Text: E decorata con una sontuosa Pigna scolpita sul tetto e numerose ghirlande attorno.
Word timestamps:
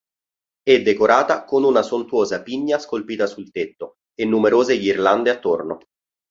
E 0.63 0.81
decorata 0.81 1.43
con 1.45 1.63
una 1.63 1.83
sontuosa 1.83 2.41
Pigna 2.41 2.79
scolpita 2.79 3.27
sul 3.27 3.51
tetto 3.51 3.97
e 4.15 4.25
numerose 4.25 4.79
ghirlande 4.79 5.29
attorno. 5.29 5.77